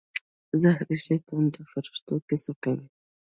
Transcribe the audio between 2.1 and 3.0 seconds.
کیسه کوي.